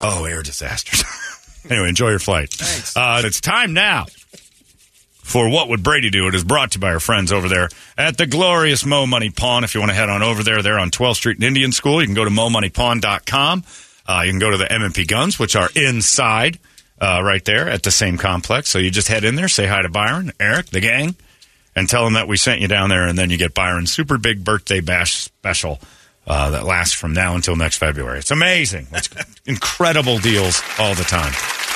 [0.00, 1.04] Oh, air disasters.
[1.70, 2.50] anyway, enjoy your flight.
[2.50, 2.96] Thanks.
[2.96, 4.06] Uh, it's time now
[5.22, 6.26] for What Would Brady Do?
[6.28, 7.68] It is brought to you by our friends over there
[7.98, 9.62] at the glorious Mo Money Pawn.
[9.62, 12.00] If you want to head on over there, they're on 12th Street in Indian School.
[12.00, 13.64] You can go to momoneypawn.com.
[14.06, 16.58] Uh, you can go to the M&P Guns, which are inside
[17.00, 18.70] uh, right there at the same complex.
[18.70, 21.14] So you just head in there, say hi to Byron, Eric, the gang,
[21.76, 24.18] and tell them that we sent you down there, and then you get Byron's super
[24.18, 25.78] big birthday bash special
[26.30, 28.20] uh, that lasts from now until next February.
[28.20, 28.86] It's amazing.
[28.92, 29.10] It's
[29.46, 31.32] incredible deals all the time.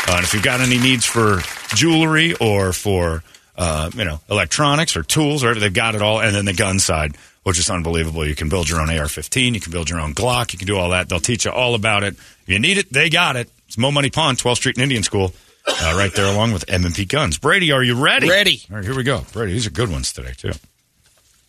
[0.07, 1.41] Uh, and if you've got any needs for
[1.75, 3.25] jewelry or for
[3.57, 6.21] uh, you know electronics or tools, or they've got it all.
[6.21, 8.25] And then the gun side, which is unbelievable.
[8.25, 9.55] You can build your own AR-15.
[9.55, 10.53] You can build your own Glock.
[10.53, 11.09] You can do all that.
[11.09, 12.15] They'll teach you all about it.
[12.15, 13.51] If you need it, they got it.
[13.67, 15.33] It's Mo Money Pawn, 12th Street and Indian School.
[15.67, 17.39] Uh, right there, along with M&P Guns.
[17.39, 18.29] Brady, are you ready?
[18.29, 18.61] Ready.
[18.71, 19.25] All right, here we go.
[19.33, 20.53] Brady, these are good ones today too.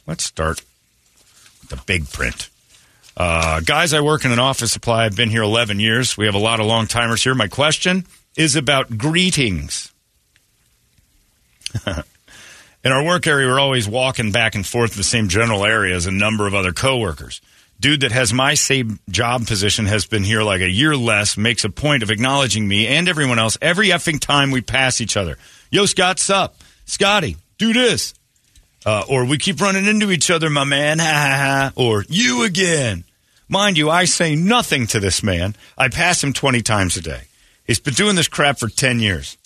[0.07, 0.61] Let's start
[1.61, 2.49] with the big print.
[3.17, 5.05] Uh, guys, I work in an office supply.
[5.05, 6.17] I've been here 11 years.
[6.17, 7.33] We have a lot of long timers here.
[7.33, 9.93] My question is about greetings.
[11.85, 16.07] in our work area, we're always walking back and forth the same general area as
[16.07, 17.41] a number of other coworkers.
[17.79, 21.63] Dude that has my same job position has been here like a year less, makes
[21.63, 25.37] a point of acknowledging me and everyone else every effing time we pass each other.
[25.71, 26.55] Yo, Scott, sup?
[26.85, 28.13] Scotty, do this.
[28.85, 30.99] Uh, or we keep running into each other, my man.
[30.99, 31.71] Ha ha ha.
[31.75, 33.03] Or you again.
[33.49, 35.55] Mind you, I say nothing to this man.
[35.77, 37.21] I pass him 20 times a day.
[37.65, 39.37] He's been doing this crap for 10 years.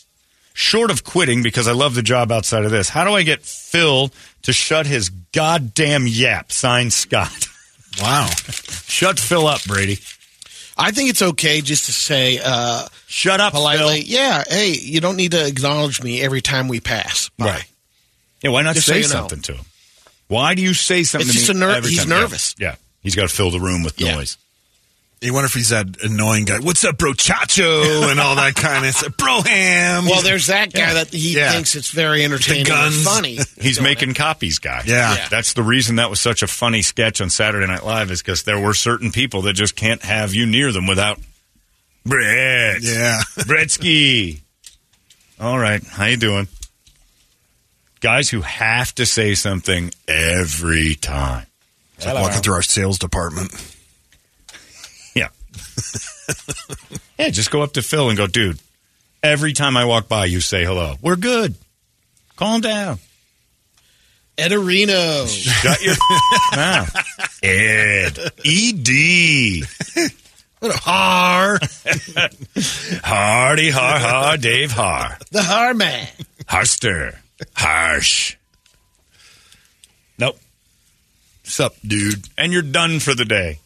[0.53, 3.43] Short of quitting because I love the job outside of this, how do I get
[3.43, 6.51] Phil to shut his goddamn yap?
[6.51, 7.47] Signed Scott.
[7.99, 8.27] Wow.
[8.87, 9.97] Shut Phil up, Brady.
[10.77, 14.13] I think it's okay just to say uh, Shut up, politely, Phil.
[14.19, 17.29] yeah, hey, you don't need to acknowledge me every time we pass.
[17.37, 17.45] Bye.
[17.45, 17.68] Right.
[18.41, 19.07] Yeah, why not Just so say know.
[19.07, 19.65] something to him?
[20.27, 22.09] Why do you say something It's to just me a ner- every he's time?
[22.09, 22.55] Nervous.
[22.59, 22.75] Yeah.
[23.01, 24.15] He's got to fill the room with Yeah.
[24.15, 24.37] noise.
[25.21, 26.59] You wonder if he's that annoying guy.
[26.59, 27.11] What's up, bro?
[27.11, 29.17] Chacho and all that kind of stuff.
[29.17, 30.05] Bro ham.
[30.05, 31.51] Well, there's that guy that he Yeah.
[31.51, 33.37] thinks it's very entertaining and funny.
[33.61, 34.15] He's making it.
[34.15, 34.83] copies, guy.
[34.85, 35.13] Yeah.
[35.15, 35.27] Yeah.
[35.27, 38.43] That's the reason that was such a funny sketch on Saturday Night Live is because
[38.43, 41.19] there were certain people that just can't have you near them without
[42.05, 42.81] Brett.
[42.81, 43.19] Yeah.
[43.39, 44.39] Bretsky.
[45.37, 45.83] All right.
[45.83, 46.47] How you doing?
[48.01, 51.45] Guys who have to say something every time.
[51.97, 53.51] It's like walking through our sales department.
[55.15, 55.29] Yeah.
[57.17, 58.59] yeah, just go up to Phil and go, dude,
[59.23, 60.95] every time I walk by, you say hello.
[61.01, 61.55] We're good.
[62.35, 62.99] Calm down.
[64.37, 65.27] Ed Areno.
[65.27, 65.95] Shut your
[66.55, 66.95] mouth.
[67.43, 68.17] Ed.
[68.45, 69.63] E-D.
[70.59, 71.59] What a har.
[73.03, 75.17] Hardy, har, har, Dave Har.
[75.31, 76.07] the Har Man.
[76.47, 77.17] Harster.
[77.55, 78.35] Harsh.
[80.17, 80.37] Nope.
[81.43, 82.27] Sup, dude?
[82.37, 83.59] And you're done for the day.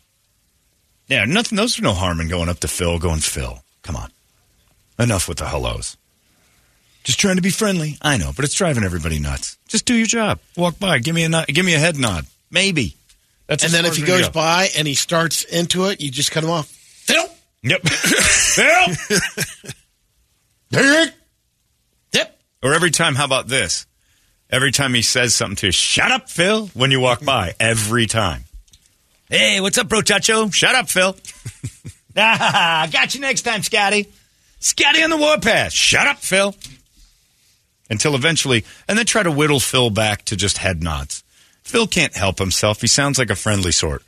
[1.07, 1.57] Yeah, nothing.
[1.57, 4.11] There's no harm in going up to Phil, going, Phil, come on.
[5.00, 5.97] Enough with the hellos.
[7.03, 7.97] Just trying to be friendly.
[8.01, 9.57] I know, but it's driving everybody nuts.
[9.67, 10.40] Just do your job.
[10.55, 11.00] Walk by.
[11.00, 12.25] Give me a nod, give me a head nod.
[12.50, 12.95] Maybe.
[13.47, 14.31] That's And then if he goes go.
[14.31, 16.67] by and he starts into it, you just cut him off.
[16.69, 17.25] Phil.
[17.63, 17.81] Yep.
[17.88, 19.19] Phil.
[20.72, 21.13] Derek.
[22.63, 23.85] Or every time, how about this?
[24.50, 27.56] Every time he says something to you, shut up, Phil, when you walk by.
[27.59, 28.46] Every time.
[29.29, 30.53] Hey, what's up, bro, Chacho?
[30.53, 31.16] Shut up, Phil.
[32.18, 34.07] ah, got you next time, Scotty.
[34.59, 35.73] Scotty on the warpath.
[35.73, 36.56] Shut up, Phil.
[37.90, 41.23] Until eventually, and then try to whittle Phil back to just head nods.
[41.64, 42.79] Phil can't help himself.
[42.79, 44.03] He sounds like a friendly sort.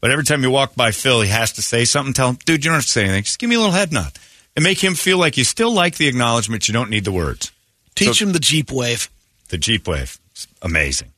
[0.00, 2.12] But every time you walk by Phil, he has to say something.
[2.12, 3.22] Tell him, dude, you don't have to say anything.
[3.22, 4.12] Just give me a little head nod.
[4.54, 6.68] And make him feel like you still like the acknowledgement.
[6.68, 7.50] You don't need the words.
[7.94, 9.08] Teach So- him the Jeep wave.
[9.48, 10.18] The Jeep Wave.
[10.32, 11.12] It's amazing.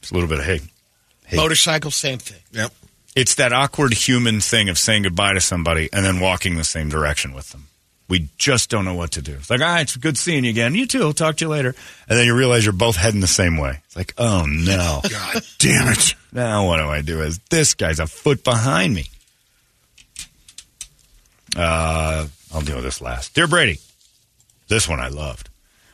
[0.00, 0.60] It's a little bit of hey.
[1.26, 1.36] hey.
[1.36, 2.40] Motorcycle, same thing.
[2.52, 2.72] Yep.
[3.16, 6.88] It's that awkward human thing of saying goodbye to somebody and then walking the same
[6.88, 7.66] direction with them.
[8.08, 9.34] We just don't know what to do.
[9.34, 10.74] It's like, all right, it's good seeing you again.
[10.74, 11.02] You too.
[11.02, 11.74] I'll talk to you later.
[12.08, 13.80] And then you realize you're both heading the same way.
[13.86, 15.00] It's like, oh no.
[15.10, 16.14] God damn it.
[16.32, 17.22] now what do I do?
[17.22, 19.06] Is this guy's a foot behind me?
[21.56, 23.34] Uh, I'll deal with this last.
[23.34, 23.78] Dear Brady,
[24.70, 25.50] this one I loved.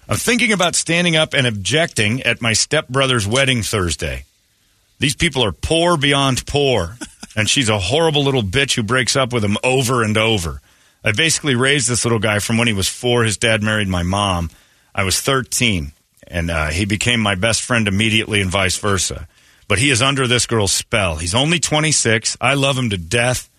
[0.09, 4.25] I'm thinking about standing up and objecting at my stepbrother's wedding Thursday.
[5.01, 6.97] These people are poor beyond poor,
[7.37, 10.61] and she's a horrible little bitch who breaks up with him over and over.
[11.03, 13.25] I basically raised this little guy from when he was four.
[13.25, 14.51] His dad married my mom.
[14.95, 15.93] I was 13,
[16.29, 19.27] and uh, he became my best friend immediately, and vice versa.
[19.69, 21.17] But he is under this girl's spell.
[21.17, 22.37] He's only 26.
[22.41, 23.51] I love him to death.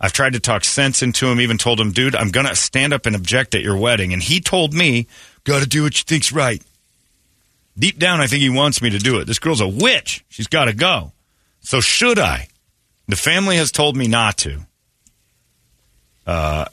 [0.00, 2.92] I've tried to talk sense into him, even told him, dude, I'm going to stand
[2.92, 4.12] up and object at your wedding.
[4.12, 5.06] And he told me,
[5.44, 6.62] got to do what you think's right.
[7.78, 9.26] Deep down, I think he wants me to do it.
[9.26, 10.24] This girl's a witch.
[10.28, 11.12] She's got to go.
[11.60, 12.48] So should I?
[13.08, 14.60] The family has told me not to.
[16.26, 16.64] Uh,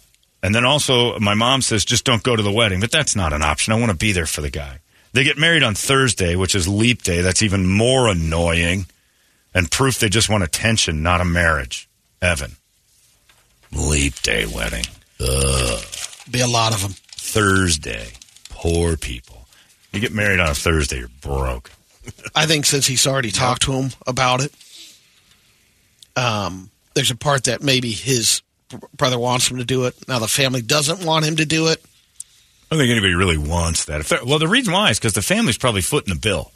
[0.41, 2.79] and then also, my mom says, just don't go to the wedding.
[2.79, 3.73] But that's not an option.
[3.73, 4.79] I want to be there for the guy.
[5.13, 7.21] They get married on Thursday, which is leap day.
[7.21, 8.85] That's even more annoying
[9.53, 11.89] and proof they just want attention, not a marriage.
[12.21, 12.57] Evan.
[13.71, 14.85] Leap day wedding.
[15.19, 16.91] Be a lot of them.
[17.09, 18.09] Thursday.
[18.49, 19.47] Poor people.
[19.91, 21.71] You get married on a Thursday, you're broke.
[22.35, 24.51] I think since he's already talked to him about it,
[26.15, 28.41] um, there's a part that maybe his
[28.95, 29.95] brother wants him to do it.
[30.07, 31.83] Now the family doesn't want him to do it.
[32.69, 34.23] I don't think anybody really wants that.
[34.25, 36.51] Well, the reason why is because the family's probably footing the bill.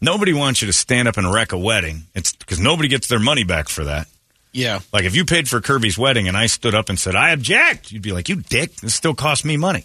[0.00, 2.02] Nobody wants you to stand up and wreck a wedding.
[2.14, 4.08] It's because nobody gets their money back for that.
[4.52, 4.80] Yeah.
[4.92, 7.90] Like if you paid for Kirby's wedding and I stood up and said I object,
[7.90, 8.76] you'd be like, "You dick!
[8.76, 9.84] This still cost me money."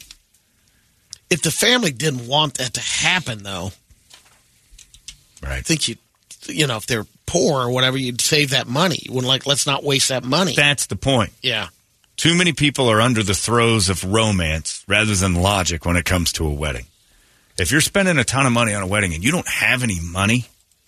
[1.29, 3.71] If the family didn't want that to happen, though,
[5.43, 5.57] right.
[5.57, 5.95] I think you,
[6.45, 8.97] you know, if they're poor or whatever, you'd save that money.
[9.01, 10.53] You wouldn't like, let's not waste that money.
[10.55, 11.31] That's the point.
[11.41, 11.67] yeah.
[12.15, 16.31] Too many people are under the throes of romance rather than logic when it comes
[16.33, 16.85] to a wedding.
[17.59, 19.99] If you're spending a ton of money on a wedding and you don't have any
[20.01, 20.47] money,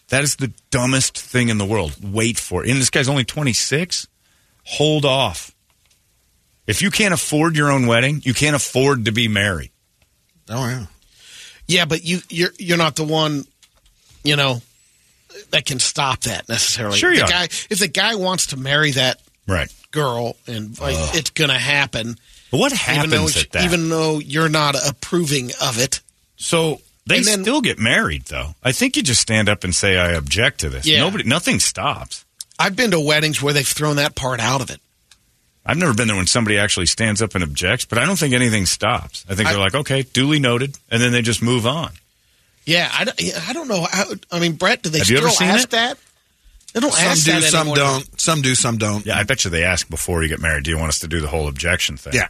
[0.10, 1.96] that is the dumbest thing in the world.
[2.04, 2.70] Wait for it.
[2.70, 4.08] And this guy's only 26.
[4.66, 5.56] Hold off.
[6.68, 9.72] If you can't afford your own wedding, you can't afford to be married.
[10.50, 10.86] Oh yeah.
[11.68, 13.46] Yeah, but you, you're you're not the one,
[14.24, 14.62] you know,
[15.52, 16.98] that can stop that necessarily.
[16.98, 17.30] Sure you the are.
[17.30, 19.72] guy, if the guy wants to marry that Right.
[19.92, 22.16] girl, and like, it's going to happen.
[22.52, 23.66] But what Even though, happens at that?
[23.66, 26.02] even though you're not approving of it.
[26.38, 28.56] So they then- still get married, though.
[28.64, 31.00] I think you just stand up and say, "I object to this." Yeah.
[31.00, 32.26] Nobody, nothing stops.
[32.58, 34.80] I've been to weddings where they've thrown that part out of it.
[35.66, 38.34] I've never been there when somebody actually stands up and objects, but I don't think
[38.34, 39.24] anything stops.
[39.30, 41.92] I think I- they're like, "Okay, duly noted," and then they just move on.
[42.66, 43.88] Yeah, I don't, I don't know.
[43.92, 45.72] How, I mean, Brett, do they Have you still ever seen ask it?
[45.72, 45.98] that?
[46.74, 47.76] They don't Some ask do, that some anymore.
[47.78, 48.22] don't.
[48.22, 49.04] Some do, some don't.
[49.06, 51.08] Yeah, I bet you they ask before you get married, "Do you want us to
[51.08, 52.28] do the whole objection thing?" Yeah.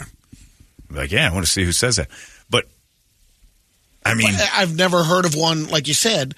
[0.89, 2.07] Be like, yeah, I want to see who says that.
[4.18, 6.36] But I mean, I've never heard of one like you said.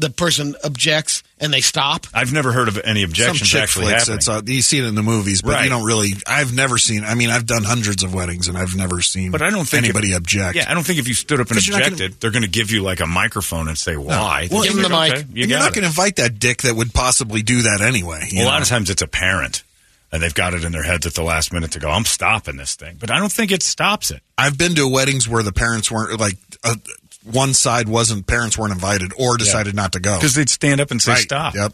[0.00, 2.06] The person objects and they stop.
[2.14, 4.02] I've never heard of any Some objections chick actually flicks.
[4.02, 4.16] happening.
[4.18, 5.64] It's, uh, you see it in the movies, but Right.
[5.64, 6.12] you don't really.
[6.24, 7.02] I've never seen.
[7.02, 9.32] I mean, I've done hundreds of weddings, and I've never seen.
[9.32, 10.54] but I don't think anybody if, object.
[10.54, 12.30] Yeah, I don't think if you stood up and 'Cause you're not gonna- objected, they're
[12.30, 14.46] going to give you like a microphone and say why.
[14.52, 15.36] Well, They're give them like, the okay, mic.
[15.36, 15.74] You and you're got not it.
[15.74, 18.28] going to invite that dick that would possibly do that anyway.
[18.30, 19.64] you Well, a lot of times it's a parent,
[20.12, 22.56] and they've got it in their heads at the last minute to go, "I'm stopping
[22.56, 24.22] this thing," but I don't think it stops it.
[24.38, 26.76] I've been to weddings where the parents weren't like uh,
[27.24, 30.90] one side wasn't parents weren't invited or decided not to go Because they'd stand up
[30.90, 31.22] and say, Right.
[31.22, 31.72] "Stop." Yep.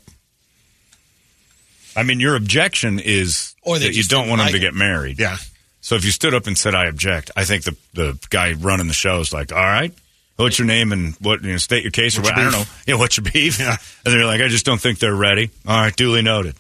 [1.96, 5.18] I mean, your objection is Or that you don't didn't want them to get married.
[5.18, 5.36] Yeah.
[5.80, 8.88] So if you stood up and said, "I object," I think the the guy running
[8.88, 9.92] the show is like, "All right,
[10.36, 12.38] what's your name and what you know, state your case or What's what?
[12.38, 12.58] I don't know.
[12.60, 13.76] beef?" Yeah, what's your beef?" Yeah.
[14.04, 16.56] And they're like, "I just don't think they're ready." All right, duly noted.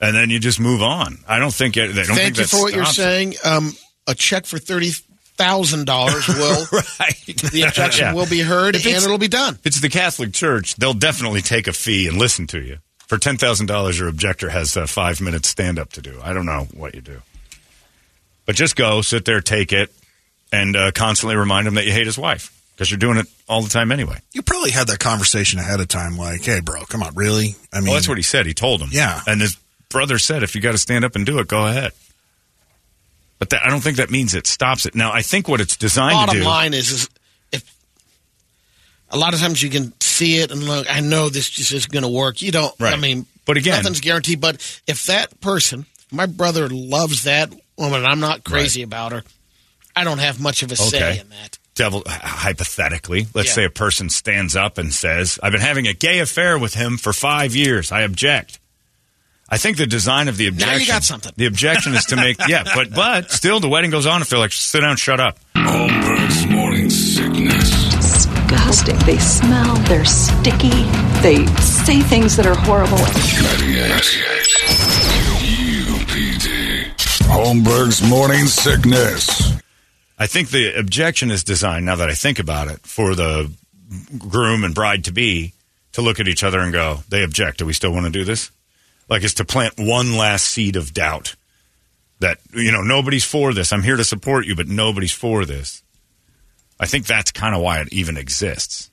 [0.00, 1.18] And then you just move on.
[1.26, 3.34] I don't think it, they don't Thank think you that for what you're saying.
[3.44, 3.72] Um,
[4.06, 4.92] a check for thirty
[5.38, 6.66] thousand dollars will
[7.00, 7.16] right.
[7.52, 8.14] the objection Yeah.
[8.14, 9.54] will be heard If and it'll be done.
[9.54, 12.78] If it's the Catholic Church, they'll definitely take a fee and listen to you.
[13.06, 16.20] For ten thousand dollars, your objector has uh, five minutes stand up to do.
[16.22, 17.22] I don't know what you do,
[18.44, 19.90] but just go, sit there, take it,
[20.52, 23.62] and uh, constantly remind him that you hate his wife because you're doing it all
[23.62, 24.18] the time anyway.
[24.32, 27.78] You probably had that conversation ahead of time, like, "Hey, bro, come on, really?" I
[27.78, 28.44] mean, Well, that's what he said.
[28.44, 28.90] He told him.
[28.92, 29.20] Yeah.
[29.26, 29.56] and his
[29.88, 31.92] brother said, if you got to stand up and do it, go ahead.
[33.38, 34.94] But that, I don't think that means it stops it.
[34.94, 36.44] Now, I think what it's designed to Bottom do.
[36.48, 37.08] line is, is
[37.52, 37.72] if
[39.10, 41.92] a lot of times you can see it and look, I know this just isn't
[41.92, 42.42] going to work.
[42.42, 42.74] You don't.
[42.80, 44.40] I mean, But again- nothing's guaranteed.
[44.40, 49.22] But if that person, my brother loves that woman, and I'm not crazy about her.
[49.94, 51.58] I don't have much of a say in that.
[51.74, 53.54] devil hypothetically let's Yeah.
[53.54, 56.96] say a person stands up and says i've been having a gay affair with him
[56.98, 58.58] for five years i object
[59.50, 60.74] i think the design of the objection.
[60.76, 61.32] Now you got something.
[61.36, 64.38] the objection is to make yeah but but still the wedding goes on if they're
[64.38, 67.70] like sit down shut up Holmberg's morning sickness.
[67.96, 68.96] disgusting.
[69.06, 70.68] They smell, they're sticky,
[71.22, 72.98] they say things that are horrible.
[72.98, 75.08] 98.
[75.88, 76.84] UPD.
[77.28, 79.52] Holmberg's morning sickness.
[80.18, 83.50] I think the objection is designed, now that I think about it, for the
[84.18, 85.54] groom and bride to be
[85.92, 87.58] to look at each other and go, they object.
[87.58, 88.50] Do we still want to do this?
[89.08, 91.34] Like it's to plant one last seed of doubt
[92.20, 93.72] that, you know, nobody's for this.
[93.72, 95.82] I'm here to support you, but nobody's for this.
[96.80, 98.90] I think that's kind of why it even exists.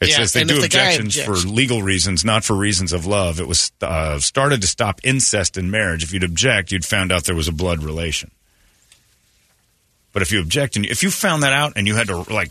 [0.00, 3.38] It Yeah, says they do the objections for legal reasons, not for reasons of love.
[3.38, 6.02] It was uh, started to stop incest in marriage.
[6.02, 8.30] If you'd object, you'd found out there was a blood relation.
[10.12, 12.50] But if you object and if you found that out and you had to like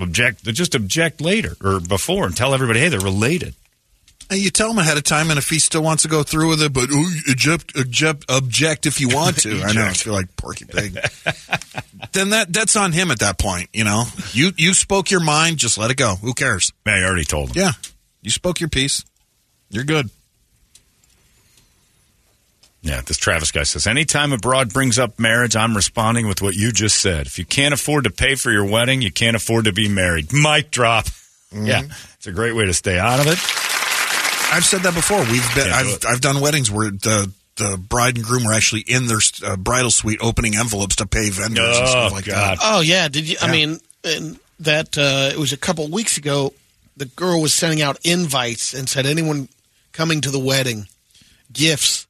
[0.00, 3.54] object, just object later or before and tell everybody, hey, they're related.
[4.30, 6.50] And you tell him ahead of time, and if he still wants to go through
[6.50, 6.90] with it, but
[7.30, 9.62] object, object, object if you want to.
[9.62, 10.92] I know, I feel like Porky Pig.
[12.12, 13.70] then that that's on him at that point.
[13.72, 16.16] You know, you you spoke your mind, just let it go.
[16.16, 16.72] Who cares?
[16.84, 17.54] Man, I already told him.
[17.56, 17.72] Yeah,
[18.20, 19.04] you spoke your piece.
[19.70, 20.10] You're good.
[22.80, 26.54] Yeah, this Travis guy says, anytime a broad brings up marriage, I'm responding with what
[26.54, 27.26] you just said.
[27.26, 30.32] If you can't afford to pay for your wedding, you can't afford to be married.
[30.32, 31.06] Mic drop.
[31.52, 31.66] Mm-hmm.
[31.66, 31.82] Yeah,
[32.14, 33.77] it's a great way to stay out of it.
[34.50, 35.18] I've said that before.
[35.20, 36.04] We've been, I've it.
[36.06, 39.90] I've done weddings where the the bride and groom were actually in their uh, bridal
[39.90, 42.58] suite opening envelopes to pay vendors and Oh, stuff like God.
[42.58, 42.62] that.
[42.62, 43.36] Oh yeah, did you?
[43.42, 46.52] I mean, and that uh, it was a couple of weeks ago.
[46.96, 49.48] The girl was sending out invites and said, "Anyone
[49.92, 50.88] coming to the wedding,
[51.52, 52.06] gifts.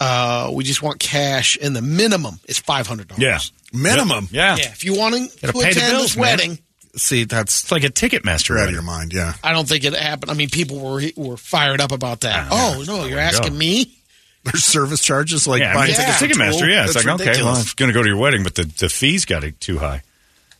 [0.00, 3.22] Uh, we just want cash, and the minimum is five hundred dollars.
[3.22, 3.38] Yeah.
[3.72, 4.28] Minimum.
[4.30, 4.56] Yeah.
[4.56, 4.66] yeah.
[4.72, 6.58] If you want to Gotta pay the attend bills, this man.
[6.92, 8.50] Wedding, See, that's It's like a Ticketmaster.
[8.50, 9.12] you're out of your mind.
[9.12, 9.32] Yeah.
[9.42, 10.30] I don't think it happened.
[10.30, 12.48] I mean, people were were fired up about that.
[12.50, 13.58] Oh no, you're asking go.
[13.58, 13.96] me?
[14.44, 16.60] There's service charges like Yeah, I buying mean, tickets it's for like a Tool.
[16.60, 16.70] Ticketmaster.
[16.72, 17.70] Yeah, it's That's like okay, well, ridiculous.
[17.70, 20.02] I'm going to go to your wedding, but the the fees got it too high.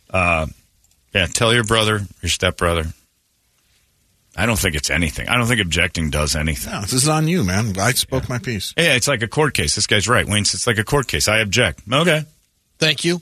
[0.09, 0.47] Uh,
[1.13, 2.85] yeah, tell your brother, your stepbrother.
[4.35, 5.29] I don't think it's anything.
[5.29, 6.73] I don't think objecting does anything.
[6.73, 7.77] No, this is on you, man.
[7.77, 8.73] I spoke my piece.
[8.75, 9.75] Yeah, it's like a court case.
[9.75, 10.41] This guy's right, Wayne.
[10.41, 11.27] It's like a court case.
[11.27, 11.81] I object.
[11.91, 12.23] Okay,
[12.79, 13.21] Thank you.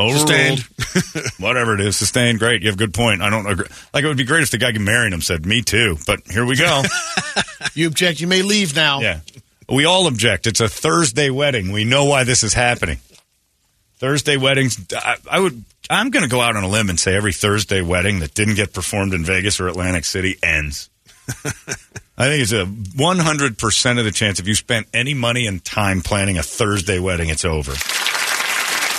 [0.00, 0.60] Overruled.
[1.38, 2.38] Whatever it is, sustained.
[2.38, 2.62] Great.
[2.62, 3.22] You have a good point.
[3.22, 3.66] I don't agree.
[3.92, 6.44] Like it would be great if the guy marrying him said, "Me too," but here
[6.44, 6.82] we go.
[7.74, 8.20] You object.
[8.20, 9.00] You may leave now.
[9.00, 9.20] Yeah.
[9.68, 10.46] We all object.
[10.46, 11.72] It's a Thursday wedding.
[11.72, 12.98] We know why this is happening.
[13.98, 14.84] Thursday weddings.
[14.94, 15.64] I, I would.
[15.90, 18.54] I'm going to go out on a limb and say every Thursday wedding that didn't
[18.54, 20.90] get performed in Vegas or Atlantic City ends.
[22.18, 25.64] I think it's a 100 percent of the chance if you spent any money and
[25.64, 27.74] time planning a Thursday wedding, it's over.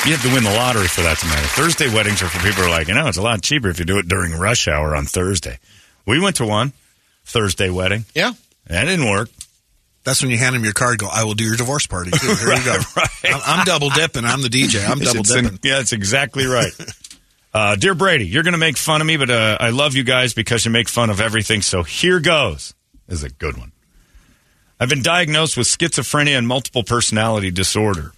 [0.06, 1.46] You have to win the lottery for that to matter.
[1.48, 3.80] Thursday weddings are for people who are like, you know, it's a lot cheaper if
[3.80, 5.60] you do it during rush hour on Thursday.
[6.08, 6.72] We went to one
[7.26, 8.06] Thursday wedding.
[8.16, 8.32] Yeah.
[8.68, 9.30] That didn't work.
[10.06, 11.00] That's when you hand him your card.
[11.00, 11.08] Go.
[11.12, 12.34] I will do your divorce party too.
[12.34, 12.78] Here you go.
[12.98, 13.10] right.
[13.26, 14.24] I'm, I'm double dipping.
[14.26, 14.90] I'm the DJ.
[14.90, 15.60] I'm double in- dipping.
[15.64, 16.72] yeah, that's exactly right.
[17.54, 20.04] uh, dear Brady, you're going to make fun of me, but uh, I love you
[20.04, 21.62] guys because you make fun of everything.
[21.62, 22.74] So here goes.
[23.08, 23.74] This is a good one.
[24.80, 28.14] I've been diagnosed with schizophrenia and multiple personality disorder.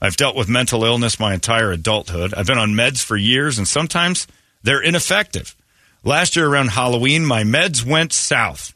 [0.00, 2.34] I've dealt with mental illness my entire adulthood.
[2.34, 4.26] I've been on meds for years, and sometimes
[4.62, 5.56] they're ineffective.
[6.04, 8.74] Last year around Halloween, my meds went south.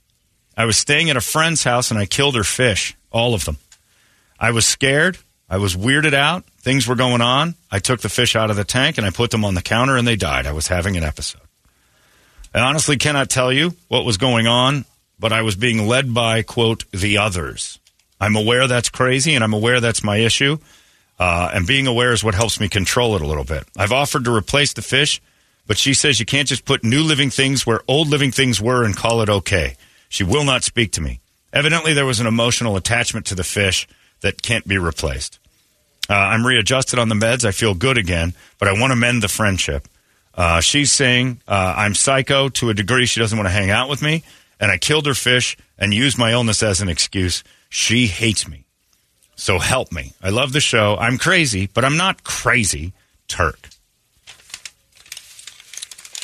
[0.56, 3.58] I was staying at a friend's house and I killed her fish, all of them.
[4.38, 5.18] I was scared.
[5.48, 6.44] I was weirded out.
[6.60, 7.54] Things were going on.
[7.70, 9.96] I took the fish out of the tank and I put them on the counter
[9.96, 10.46] and they died.
[10.46, 11.40] I was having an episode.
[12.54, 14.84] I honestly cannot tell you what was going on,
[15.18, 17.78] but I was being led by, quote, the others.
[18.20, 20.58] I'm aware that's crazy and I'm aware that's my issue.
[21.20, 23.64] Uh, and being aware is what helps me control it a little bit.
[23.76, 25.20] I've offered to replace the fish,
[25.66, 28.84] but she says you can't just put new living things where old living things were
[28.84, 29.76] and call it okay.
[30.08, 31.20] She will not speak to me.
[31.52, 33.86] Evidently, there was an emotional attachment to the fish
[34.22, 35.38] that can't be replaced.
[36.08, 37.44] Uh, I'm readjusted on the meds.
[37.44, 39.88] I feel good again, but I want to mend the friendship.
[40.34, 43.04] Uh, she's saying uh, I'm psycho to a degree.
[43.04, 44.24] She doesn't want to hang out with me,
[44.58, 47.44] and I killed her fish and used my illness as an excuse.
[47.68, 48.64] She hates me.
[49.40, 50.12] So help me.
[50.22, 50.96] I love the show.
[50.98, 52.92] I'm crazy, but I'm not crazy.
[53.26, 53.70] Turk.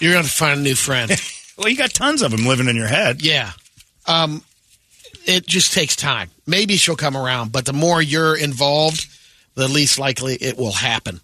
[0.00, 1.10] You're going to find a new friend.
[1.58, 3.22] Well, you got tons of them living in your head.
[3.22, 3.52] yeah.
[4.06, 4.42] Um,
[5.24, 6.28] it just takes time.
[6.46, 9.06] Maybe she'll come around, but the more you're involved,
[9.54, 11.18] the least likely it will happen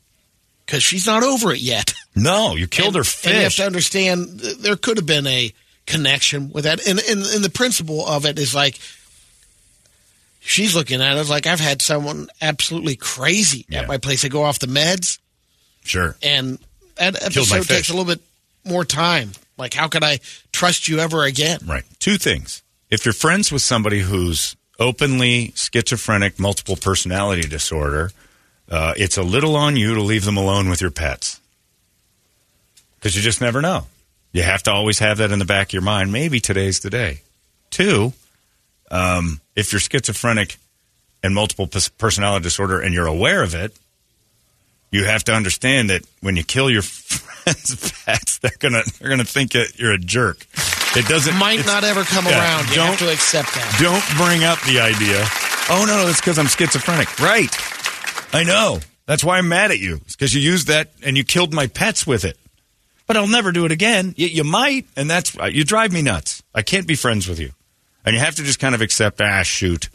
[0.65, 1.93] because she's not over it yet.
[2.17, 5.53] No, you killed And- her And you have to understand there could have been a
[5.87, 6.81] connection with that.
[6.89, 8.79] And, and, and the principle of it is like
[10.45, 13.81] she's looking at it like I've had someone absolutely crazy Yeah.
[13.83, 14.23] at my place.
[14.23, 15.19] They go off the meds,
[15.85, 16.17] Sure.
[16.23, 16.59] and
[16.97, 18.21] that episode takes a little bit
[18.65, 19.33] more time.
[19.57, 20.21] Like, how could I
[20.53, 21.61] trust you ever again?
[21.65, 21.85] Right.
[21.99, 22.63] Two things.
[22.91, 28.11] If you're friends with somebody who's openly schizophrenic, multiple personality disorder,
[28.71, 31.41] uh, it's a little on you to leave them alone with your pets.
[32.97, 33.87] Because you just never know.
[34.33, 36.13] You have to always have that in the back of your mind.
[36.13, 37.23] Maybe today's the day.
[37.71, 38.13] Two,
[38.93, 40.57] um, if you're schizophrenic
[41.23, 41.69] and multiple
[41.99, 43.75] personality disorder and you're aware of it,
[44.93, 46.83] you have to understand that when you kill your
[47.43, 50.47] friends' pets, they're gonna they're gonna think that you're a jerk.
[50.95, 52.69] It doesn't Might not ever come yeah, around.
[52.69, 53.79] You don't have to accept that.
[53.81, 55.25] don't bring up the idea.
[55.71, 57.19] Oh no, it's because I'm schizophrenic.
[57.19, 57.51] Right.
[58.35, 58.81] I know.
[59.07, 59.97] That's why I'm mad at you.
[60.05, 62.37] It's because you used that and you killed my pets with it.
[63.07, 64.15] But I'll never do it again.
[64.17, 66.43] You, you might, and that's uh, you drive me nuts.
[66.55, 67.51] I can't be friends with you,
[68.04, 69.21] and you have to just kind of accept.
[69.21, 69.88] Ah, shoot.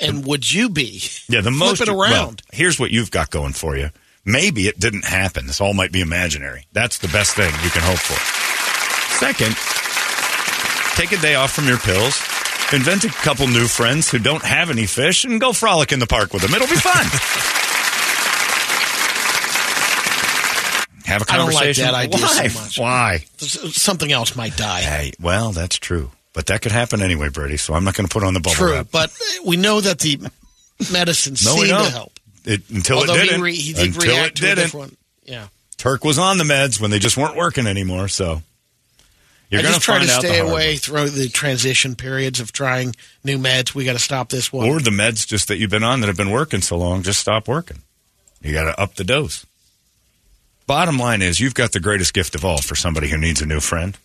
[0.00, 1.02] And would you be?
[1.28, 1.78] Yeah, the most.
[1.78, 2.42] Flip it well, around.
[2.52, 3.90] here's what you've got going for you.
[4.24, 5.46] Maybe it didn't happen.
[5.46, 6.66] This all might be imaginary.
[6.72, 8.18] That's the best thing you can hope for.
[9.18, 9.56] Second,
[10.96, 12.20] take a day off from your pills.
[12.72, 16.06] Invent a couple new friends who don't have any fish and go frolic in the
[16.06, 16.52] park with them.
[16.52, 17.06] It'll be fun.
[21.06, 21.84] Have a I don't like conversation.
[21.84, 22.78] that idea so much.
[22.80, 23.24] Why?
[23.38, 24.80] Something else might die.
[24.80, 26.10] Hey, well, that's true.
[26.36, 27.56] But that could happen anyway, Brady.
[27.56, 28.88] So I'm not going to put on the bubble True, wrap.
[28.92, 29.10] but
[29.44, 30.18] we know that the
[30.92, 32.12] medicine No, seemed to help.
[32.44, 33.40] It, until Although it he, didn't.
[33.42, 34.64] re- he did until react it to a didn't.
[34.64, 34.98] different.
[35.24, 35.46] Yeah,
[35.78, 38.08] Turk was on the meds when they just weren't working anymore.
[38.08, 38.42] So
[39.48, 40.76] you're going just try to find out the stay away way.
[40.76, 43.74] through the transition periods of trying new meds.
[43.74, 44.68] We got to stop this one.
[44.68, 47.18] Or the meds just that you've been on that have been working so long, just
[47.18, 47.78] stop working.
[48.42, 49.46] You got to up the dose.
[50.66, 53.46] Bottom line is, you've got the greatest gift of all for somebody who needs a
[53.46, 53.96] new friend.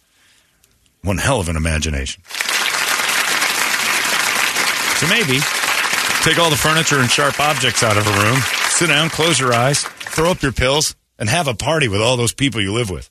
[1.03, 2.21] One hell of an imagination.
[4.97, 5.39] So maybe
[6.23, 8.37] take all the furniture and sharp objects out of a room,
[8.69, 12.17] sit down, close your eyes, throw up your pills, and have a party with all
[12.17, 13.09] those people you live with.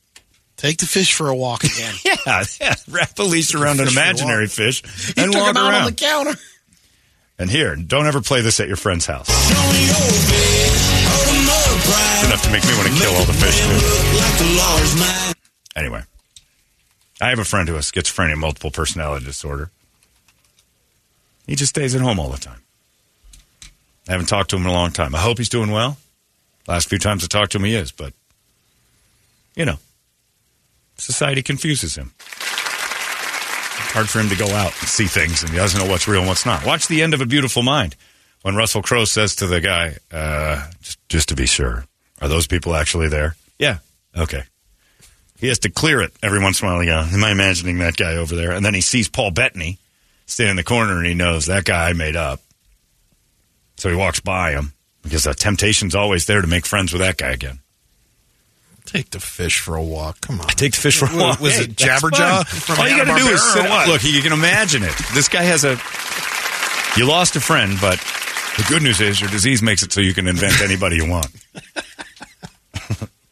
[0.56, 1.94] Take the fish for a walk again.
[2.26, 2.75] Yeah, yeah.
[2.88, 4.50] Wrap a leash around an Fish for a imaginary walk.
[4.50, 4.82] fish
[5.16, 5.82] and took walk him out around.
[5.82, 6.35] on the counter.
[7.38, 9.28] And here, don't ever play this at your friend's house.
[12.25, 13.78] Enough to make me want to kill all the fish, too.
[15.80, 16.02] Anyway,
[17.20, 19.70] I have a friend who has schizophrenia, multiple personality disorder.
[21.46, 22.62] He just stays at home all the time.
[24.08, 25.14] I haven't talked to him in a long time.
[25.14, 25.98] I hope he's doing well.
[26.66, 28.12] Last few times I talked to him, he is, but,
[29.54, 29.76] you know,
[30.96, 32.12] society confuses him.
[33.92, 36.20] Hard for him to go out and see things, and he doesn't know what's real
[36.20, 36.64] and what's not.
[36.64, 37.96] Watch the end of A Beautiful Mind
[38.42, 41.85] when Russell Crowe says to the guy, uh, just, just to be sure,
[42.20, 43.35] are those people actually there?
[43.59, 43.78] Yeah.
[44.16, 44.44] Okay.
[45.40, 46.85] He has to clear it every once in a while.
[46.85, 48.53] Go, am I imagining that guy over there?
[48.53, 49.79] And then he sees Paul Bettany
[50.26, 52.40] standing in the corner, and he knows that guy I made up.
[53.76, 57.16] So he walks by him because the temptation's always there to make friends with that
[57.16, 57.61] guy again.
[58.85, 60.20] Take the fish for a walk.
[60.20, 60.48] Come on.
[60.48, 61.40] Take the fish for a walk.
[61.40, 63.88] was Hey, it Jabberjaw All you got to do is sit what?
[63.88, 64.94] Look, you can imagine it.
[65.14, 65.79] This guy has a.
[66.98, 67.98] You lost a friend, but
[68.57, 71.29] the good news is your disease makes it so you can invent anybody you want.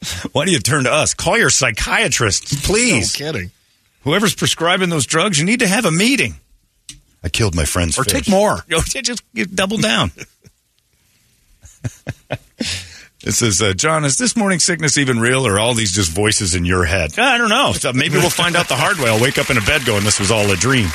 [0.33, 1.15] Why do you turn to us?
[1.15, 3.19] Call your psychiatrist, please.
[3.21, 3.51] No kidding.
[4.03, 6.37] Whoever's prescribing those drugs, you need to have a meeting.
[7.23, 8.13] I killed my friend's Or fish.
[8.13, 8.65] take more.
[8.69, 9.23] Just
[9.55, 10.13] double down.
[13.25, 14.05] This is uh, John.
[14.05, 17.19] Is this morning sickness even real, or are all these just voices in your head?
[17.19, 17.73] I don't know.
[17.73, 19.11] So maybe we'll find out the hard way.
[19.11, 20.89] I'll wake up in a bed going, "This was all a dream."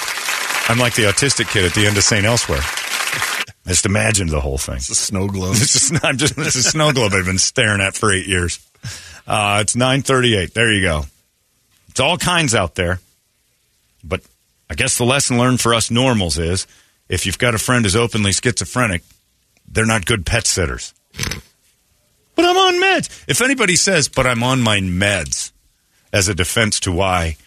[0.69, 2.25] I'm like the autistic kid at the end of St.
[2.25, 2.61] Elsewhere.
[3.65, 4.77] I just imagined the whole thing.
[4.77, 5.55] It's a snow globe.
[5.57, 8.57] It's just I'm just it's a snow globe I've been staring at for eight years.
[9.25, 10.53] Uh, it's nine thirty eight.
[10.53, 11.03] There you go.
[11.89, 12.99] It's all kinds out there,
[14.03, 14.21] but
[14.69, 16.67] I guess the lesson learned for us normals is
[17.07, 19.03] if you've got a friend who's openly schizophrenic,
[19.67, 20.93] they're not good pet sitters.
[22.35, 23.23] But I'm on meds.
[23.27, 25.51] If anybody says, "But I'm on my meds,"
[26.11, 27.37] as a defense to why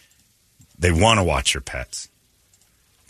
[0.79, 2.09] they want to watch your pets,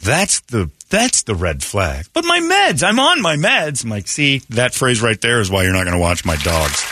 [0.03, 2.07] that's the that's the red flag.
[2.13, 3.85] But my meds, I'm on my meds.
[3.85, 6.37] I'm like, see, that phrase right there is why you're not going to watch my
[6.37, 6.83] dogs.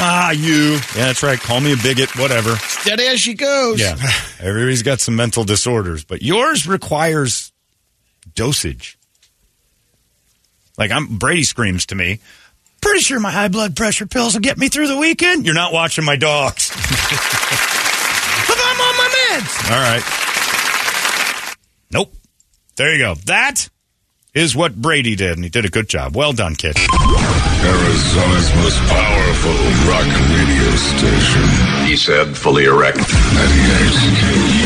[0.00, 0.72] Ah, you.
[0.72, 1.38] Yeah, that's right.
[1.38, 2.54] Call me a bigot, whatever.
[2.56, 3.80] Steady as she goes.
[3.80, 3.96] Yeah.
[4.40, 7.52] Everybody's got some mental disorders, but yours requires
[8.34, 8.96] dosage.
[10.76, 12.20] Like I'm Brady screams to me,
[12.80, 15.44] pretty sure my high blood pressure pills will get me through the weekend.
[15.44, 16.70] You're not watching my dogs.
[16.70, 16.78] but
[18.56, 19.70] I'm on my meds.
[19.70, 20.04] All right.
[21.90, 22.14] Nope.
[22.76, 23.14] There you go.
[23.26, 23.68] That
[24.34, 26.14] is what Brady did, and he did a good job.
[26.16, 26.76] Well done, kid.
[26.76, 31.42] Arizona's most powerful rock radio station.
[31.86, 32.98] He said, fully erect.
[32.98, 34.57] 98